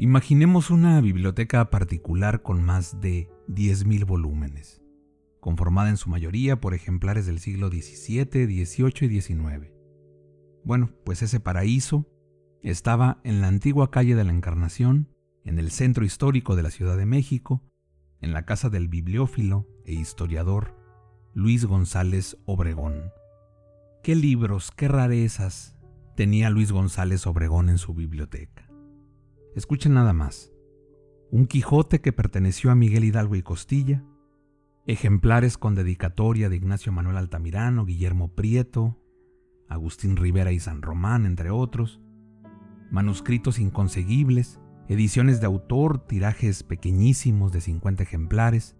[0.00, 4.80] Imaginemos una biblioteca particular con más de 10.000 volúmenes,
[5.40, 9.70] conformada en su mayoría por ejemplares del siglo XVII, XVIII y XIX.
[10.64, 12.08] Bueno, pues ese paraíso
[12.62, 15.14] estaba en la antigua calle de la Encarnación,
[15.44, 17.62] en el centro histórico de la Ciudad de México,
[18.22, 20.78] en la casa del bibliófilo e historiador
[21.34, 23.12] Luis González Obregón.
[24.02, 25.76] ¿Qué libros, qué rarezas
[26.16, 28.69] tenía Luis González Obregón en su biblioteca?
[29.54, 30.52] Escuchen nada más.
[31.32, 34.04] Un Quijote que perteneció a Miguel Hidalgo y Costilla,
[34.86, 38.96] ejemplares con dedicatoria de Ignacio Manuel Altamirano, Guillermo Prieto,
[39.68, 42.00] Agustín Rivera y San Román, entre otros,
[42.90, 48.76] manuscritos inconseguibles, ediciones de autor, tirajes pequeñísimos de 50 ejemplares,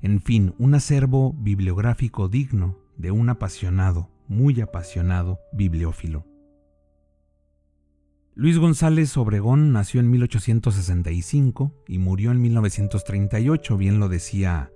[0.00, 6.24] en fin, un acervo bibliográfico digno de un apasionado, muy apasionado bibliófilo.
[8.40, 14.70] Luis González Obregón nació en 1865 y murió en 1938, bien lo decía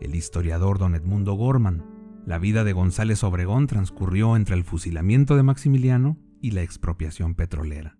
[0.00, 1.84] el historiador don Edmundo Gorman.
[2.24, 7.98] La vida de González Obregón transcurrió entre el fusilamiento de Maximiliano y la expropiación petrolera.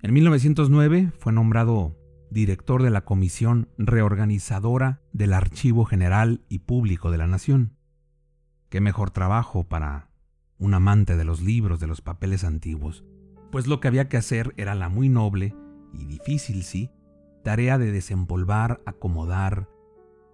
[0.00, 1.98] En 1909 fue nombrado
[2.30, 7.76] director de la Comisión Reorganizadora del Archivo General y Público de la Nación.
[8.70, 10.08] Qué mejor trabajo para
[10.56, 13.04] un amante de los libros, de los papeles antiguos
[13.50, 15.54] pues lo que había que hacer era la muy noble
[15.92, 16.90] y difícil, sí,
[17.42, 19.68] tarea de desempolvar, acomodar,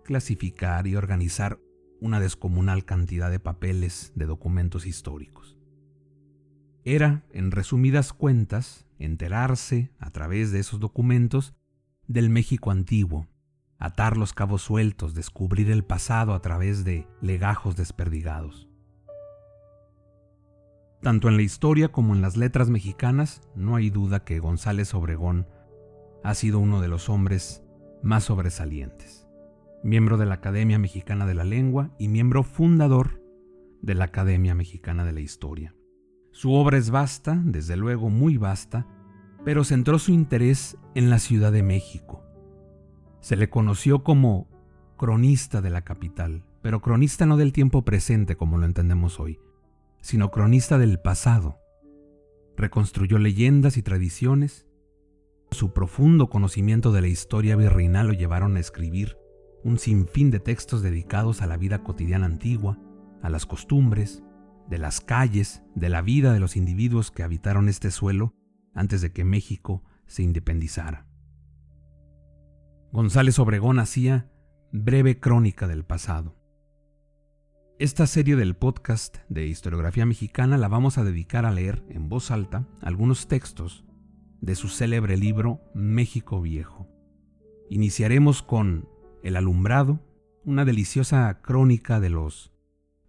[0.05, 1.59] clasificar y organizar
[2.01, 5.59] una descomunal cantidad de papeles de documentos históricos.
[6.85, 11.55] Era, en resumidas cuentas, enterarse, a través de esos documentos,
[12.07, 13.27] del México antiguo,
[13.79, 18.69] atar los cabos sueltos, descubrir el pasado a través de legajos desperdigados.
[21.03, 25.47] Tanto en la historia como en las letras mexicanas, no hay duda que González Obregón
[26.25, 27.63] ha sido uno de los hombres
[28.03, 29.29] más sobresalientes.
[29.85, 33.23] Miembro de la Academia Mexicana de la Lengua y miembro fundador
[33.83, 35.75] de la Academia Mexicana de la Historia.
[36.33, 38.87] Su obra es vasta, desde luego muy vasta,
[39.45, 42.25] pero centró su interés en la Ciudad de México.
[43.21, 44.49] Se le conoció como
[44.97, 49.39] cronista de la capital, pero cronista no del tiempo presente como lo entendemos hoy,
[50.07, 51.59] sino cronista del pasado.
[52.57, 54.69] Reconstruyó leyendas y tradiciones.
[55.51, 59.19] Su profundo conocimiento de la historia virreinal lo llevaron a escribir
[59.65, 62.79] un sinfín de textos dedicados a la vida cotidiana antigua,
[63.21, 64.23] a las costumbres,
[64.69, 68.33] de las calles, de la vida de los individuos que habitaron este suelo
[68.75, 71.09] antes de que México se independizara.
[72.93, 74.31] González Obregón hacía
[74.71, 76.37] breve crónica del pasado.
[77.79, 82.31] Esta serie del podcast de historiografía mexicana la vamos a dedicar a leer en voz
[82.31, 83.85] alta algunos textos
[84.41, 86.89] de su célebre libro México Viejo.
[87.69, 88.89] Iniciaremos con
[89.23, 90.01] El alumbrado,
[90.43, 92.51] una deliciosa crónica de los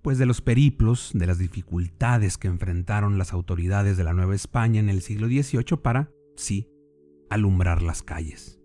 [0.02, 4.82] pues de los periplos, de las dificultades que enfrentaron las autoridades de la Nueva España
[4.82, 6.70] en el siglo XVIII para, sí,
[7.30, 8.60] alumbrar las calles.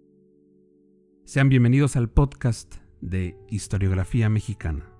[1.24, 4.91] Sean bienvenidos al podcast de historiografía mexicana.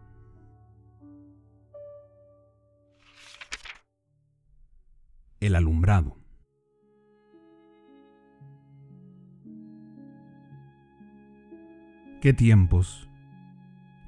[5.42, 6.16] El alumbrado.
[12.20, 13.08] ¿Qué tiempos?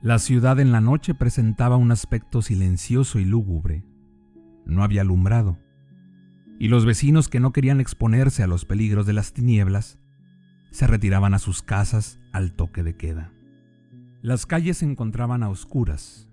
[0.00, 3.84] La ciudad en la noche presentaba un aspecto silencioso y lúgubre.
[4.64, 5.58] No había alumbrado.
[6.60, 9.98] Y los vecinos que no querían exponerse a los peligros de las tinieblas
[10.70, 13.32] se retiraban a sus casas al toque de queda.
[14.22, 16.28] Las calles se encontraban a oscuras,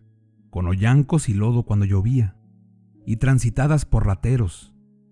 [0.51, 2.36] con hoyancos y lodo cuando llovía,
[3.04, 4.70] y transitadas por rateros,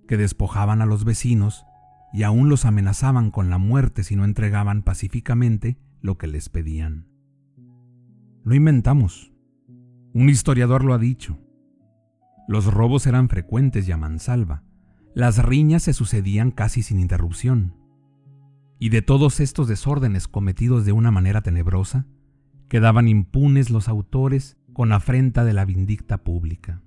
[0.09, 1.67] que despojaban a los vecinos
[2.11, 7.05] y aún los amenazaban con la muerte si no entregaban pacíficamente lo que les pedían.
[8.43, 9.31] Lo inventamos.
[10.15, 11.37] Un historiador lo ha dicho.
[12.47, 14.63] Los robos eran frecuentes y a mansalva.
[15.13, 17.75] Las riñas se sucedían casi sin interrupción.
[18.79, 22.07] Y de todos estos desórdenes cometidos de una manera tenebrosa,
[22.67, 26.81] quedaban impunes los autores con afrenta de la vindicta pública.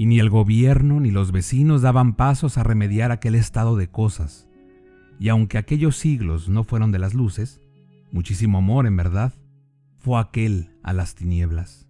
[0.00, 4.48] Y ni el gobierno ni los vecinos daban pasos a remediar aquel estado de cosas.
[5.18, 7.60] Y aunque aquellos siglos no fueron de las luces,
[8.10, 9.34] muchísimo amor en verdad,
[9.98, 11.86] fue aquel a las tinieblas.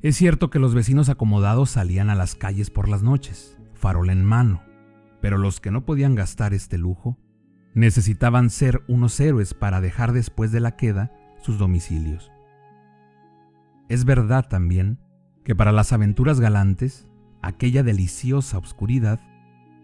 [0.00, 4.24] Es cierto que los vecinos acomodados salían a las calles por las noches, farol en
[4.24, 4.62] mano,
[5.20, 7.18] pero los que no podían gastar este lujo
[7.74, 11.12] necesitaban ser unos héroes para dejar después de la queda
[11.42, 12.32] sus domicilios.
[13.90, 14.98] Es verdad también
[15.48, 17.08] que para las aventuras galantes,
[17.40, 19.18] aquella deliciosa oscuridad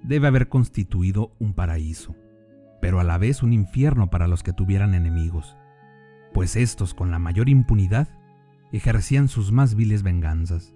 [0.03, 2.15] debe haber constituido un paraíso,
[2.83, 5.57] pero a la vez un infierno para los que tuvieran enemigos,
[6.35, 8.09] pues estos con la mayor impunidad
[8.73, 10.75] ejercían sus más viles venganzas.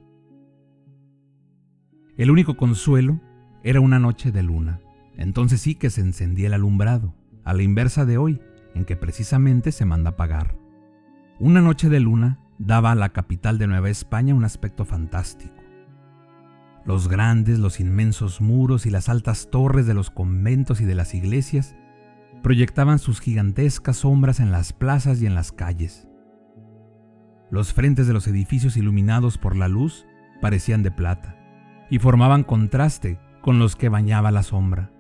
[2.17, 3.21] El único consuelo
[3.63, 4.81] era una noche de luna,
[5.19, 7.15] entonces sí que se encendía el alumbrado,
[7.45, 8.41] a la inversa de hoy,
[8.75, 10.57] en que precisamente se manda pagar.
[11.39, 15.55] Una noche de luna daba a la capital de Nueva España un aspecto fantástico.
[16.85, 21.15] Los grandes, los inmensos muros y las altas torres de los conventos y de las
[21.15, 21.77] iglesias
[22.43, 26.09] proyectaban sus gigantescas sombras en las plazas y en las calles.
[27.51, 30.07] Los frentes de los edificios iluminados por la luz
[30.41, 31.37] parecían de plata
[31.91, 34.91] y formaban contraste con los que bañaba la sombra.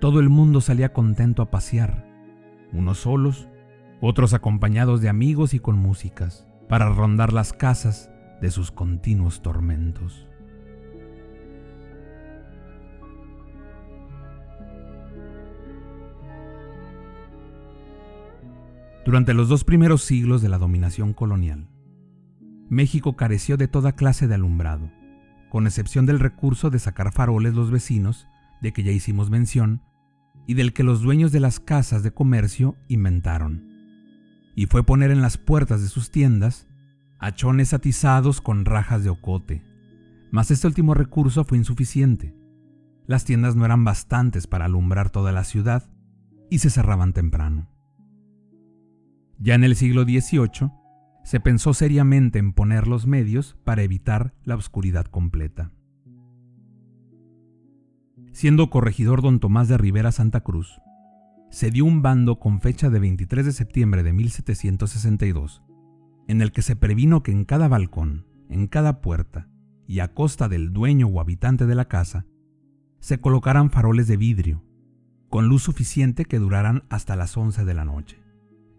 [0.00, 2.06] Todo el mundo salía contento a pasear,
[2.72, 3.48] unos solos,
[4.04, 8.10] otros acompañados de amigos y con músicas, para rondar las casas
[8.40, 10.26] de sus continuos tormentos.
[19.04, 21.68] Durante los dos primeros siglos de la dominación colonial,
[22.68, 24.90] México careció de toda clase de alumbrado,
[25.48, 28.26] con excepción del recurso de sacar faroles los vecinos,
[28.60, 29.80] de que ya hicimos mención,
[30.48, 33.71] y del que los dueños de las casas de comercio inventaron
[34.54, 36.66] y fue poner en las puertas de sus tiendas
[37.18, 39.62] hachones atizados con rajas de ocote.
[40.32, 42.34] Mas este último recurso fue insuficiente.
[43.06, 45.88] Las tiendas no eran bastantes para alumbrar toda la ciudad
[46.50, 47.68] y se cerraban temprano.
[49.38, 50.70] Ya en el siglo XVIII
[51.24, 55.70] se pensó seriamente en poner los medios para evitar la oscuridad completa.
[58.32, 60.80] Siendo corregidor don Tomás de Rivera Santa Cruz,
[61.52, 65.62] se dio un bando con fecha de 23 de septiembre de 1762,
[66.26, 69.50] en el que se previno que en cada balcón, en cada puerta
[69.86, 72.24] y a costa del dueño o habitante de la casa,
[73.00, 74.64] se colocaran faroles de vidrio,
[75.28, 78.18] con luz suficiente que duraran hasta las 11 de la noche,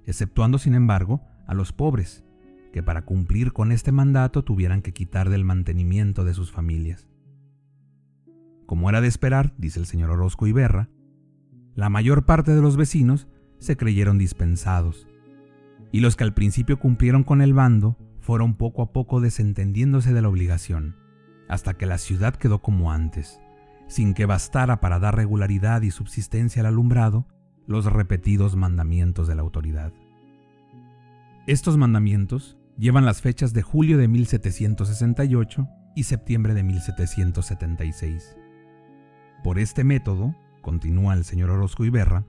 [0.07, 2.23] exceptuando sin embargo a los pobres,
[2.71, 7.07] que para cumplir con este mandato tuvieran que quitar del mantenimiento de sus familias.
[8.65, 10.89] Como era de esperar, dice el señor Orozco Iberra,
[11.75, 13.27] la mayor parte de los vecinos
[13.57, 15.07] se creyeron dispensados,
[15.91, 20.21] y los que al principio cumplieron con el bando fueron poco a poco desentendiéndose de
[20.21, 20.95] la obligación,
[21.49, 23.39] hasta que la ciudad quedó como antes,
[23.87, 27.27] sin que bastara para dar regularidad y subsistencia al alumbrado
[27.67, 29.93] los repetidos mandamientos de la autoridad.
[31.47, 38.37] Estos mandamientos llevan las fechas de julio de 1768 y septiembre de 1776.
[39.43, 42.25] Por este método, continúa el señor Orozco Iberra,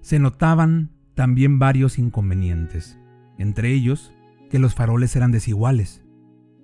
[0.00, 2.98] se notaban también varios inconvenientes,
[3.36, 4.14] entre ellos
[4.48, 6.02] que los faroles eran desiguales,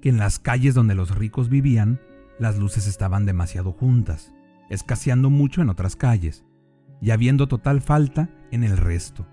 [0.00, 2.00] que en las calles donde los ricos vivían,
[2.38, 4.32] las luces estaban demasiado juntas,
[4.70, 6.46] escaseando mucho en otras calles,
[7.02, 9.26] y habiendo total falta en el resto,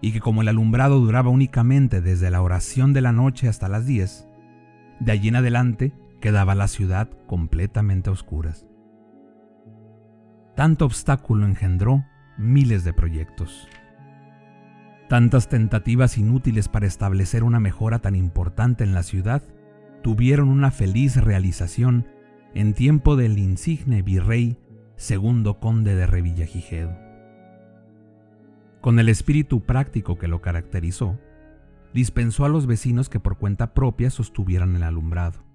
[0.00, 3.86] y que como el alumbrado duraba únicamente desde la oración de la noche hasta las
[3.86, 4.28] 10,
[5.00, 8.66] de allí en adelante quedaba la ciudad completamente a oscuras.
[10.54, 12.04] Tanto obstáculo engendró
[12.36, 13.68] miles de proyectos.
[15.08, 19.42] Tantas tentativas inútiles para establecer una mejora tan importante en la ciudad
[20.02, 22.06] tuvieron una feliz realización
[22.54, 24.58] en tiempo del insigne virrey
[24.96, 26.94] segundo conde de Revillagigedo.
[28.82, 31.18] Con el espíritu práctico que lo caracterizó,
[31.94, 35.51] dispensó a los vecinos que por cuenta propia sostuvieran el alumbrado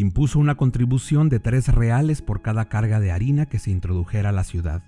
[0.00, 4.32] impuso una contribución de tres reales por cada carga de harina que se introdujera a
[4.32, 4.84] la ciudad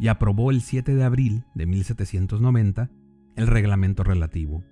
[0.00, 2.90] y aprobó el 7 de abril de 1790
[3.36, 4.64] el reglamento relativo.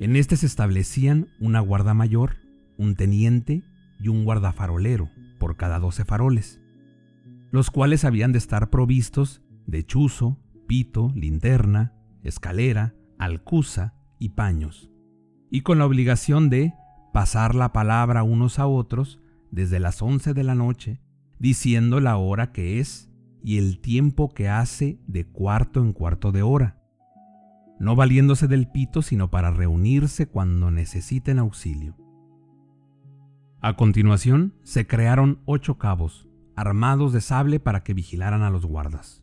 [0.00, 2.36] En este se establecían una guarda mayor,
[2.76, 3.62] un teniente
[3.98, 6.60] y un guardafarolero por cada 12 faroles,
[7.52, 14.90] los cuales habían de estar provistos de chuzo, pito, linterna, escalera, alcusa y paños,
[15.50, 16.74] y con la obligación de
[17.12, 21.00] pasar la palabra unos a otros desde las once de la noche,
[21.38, 23.10] diciendo la hora que es
[23.42, 26.78] y el tiempo que hace de cuarto en cuarto de hora,
[27.78, 31.96] no valiéndose del pito sino para reunirse cuando necesiten auxilio.
[33.60, 39.22] A continuación, se crearon ocho cabos, armados de sable para que vigilaran a los guardas.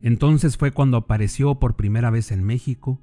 [0.00, 3.00] Entonces fue cuando apareció por primera vez en México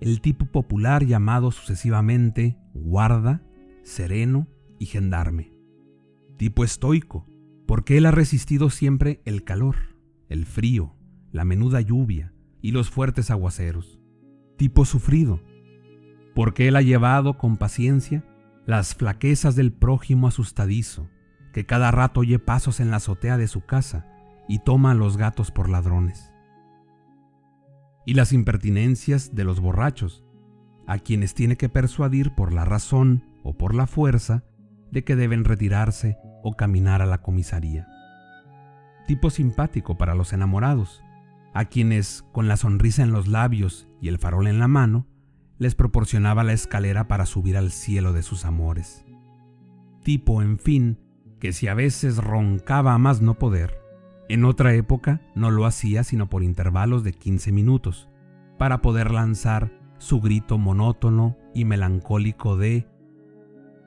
[0.00, 3.42] el tipo popular llamado sucesivamente guarda,
[3.82, 4.46] sereno
[4.78, 5.52] y gendarme.
[6.36, 7.26] Tipo estoico,
[7.66, 9.76] porque él ha resistido siempre el calor,
[10.28, 10.94] el frío,
[11.32, 13.98] la menuda lluvia y los fuertes aguaceros.
[14.56, 15.40] Tipo sufrido,
[16.34, 18.24] porque él ha llevado con paciencia
[18.66, 21.08] las flaquezas del prójimo asustadizo,
[21.52, 24.06] que cada rato oye pasos en la azotea de su casa
[24.48, 26.32] y toma a los gatos por ladrones.
[28.06, 30.24] Y las impertinencias de los borrachos,
[30.86, 34.44] a quienes tiene que persuadir por la razón o por la fuerza
[34.90, 37.88] de que deben retirarse o caminar a la comisaría.
[39.06, 41.02] Tipo simpático para los enamorados,
[41.54, 45.06] a quienes, con la sonrisa en los labios y el farol en la mano,
[45.58, 49.04] les proporcionaba la escalera para subir al cielo de sus amores.
[50.02, 51.00] Tipo, en fin,
[51.40, 53.78] que si a veces roncaba a más no poder,
[54.28, 58.08] en otra época no lo hacía sino por intervalos de 15 minutos,
[58.58, 62.86] para poder lanzar su grito monótono y melancólico de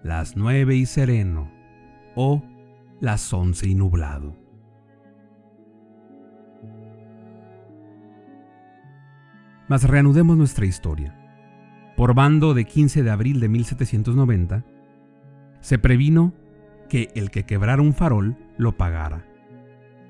[0.04, 1.52] las nueve y sereno
[2.16, 2.44] o
[3.00, 4.36] las once y nublado.
[9.68, 11.16] Mas reanudemos nuestra historia.
[11.96, 14.66] Por bando de 15 de abril de 1790,
[15.60, 16.34] se previno
[16.88, 19.26] que el que quebrara un farol lo pagara,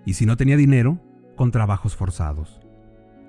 [0.10, 1.00] y si no tenía dinero,
[1.36, 2.60] con trabajos forzados.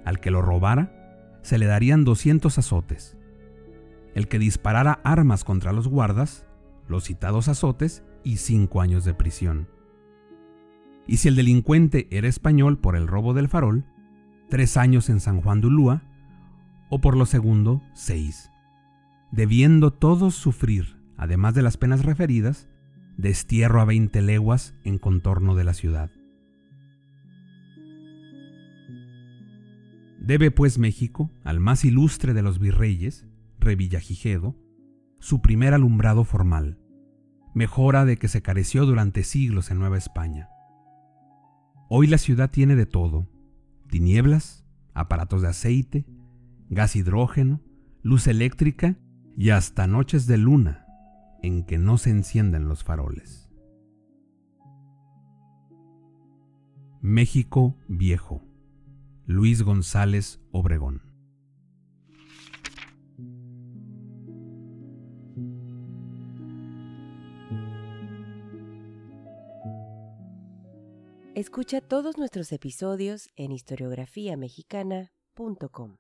[0.07, 3.19] Al que lo robara, se le darían 200 azotes.
[4.15, 6.47] El que disparara armas contra los guardas,
[6.89, 9.69] los citados azotes y cinco años de prisión.
[11.07, 13.85] Y si el delincuente era español por el robo del farol,
[14.49, 16.03] tres años en San Juan de Ulúa,
[16.89, 18.51] o por lo segundo, seis,
[19.33, 22.71] debiendo todos sufrir, además de las penas referidas,
[23.19, 26.11] destierro a veinte leguas en contorno de la ciudad.
[30.31, 33.27] Debe pues México al más ilustre de los virreyes,
[33.59, 34.55] Revillagigedo,
[35.19, 36.79] su primer alumbrado formal,
[37.53, 40.49] mejora de que se careció durante siglos en Nueva España.
[41.89, 43.29] Hoy la ciudad tiene de todo,
[43.89, 46.07] tinieblas, aparatos de aceite,
[46.69, 47.61] gas hidrógeno,
[48.05, 48.97] luz eléctrica
[49.37, 50.87] y hasta noches de luna
[51.43, 53.51] en que no se encienden los faroles.
[57.03, 58.45] México Viejo,
[59.33, 61.03] Luis González Obregón.
[71.37, 75.99] Escucha todos nuestros episodios en historiografiamexicana.com.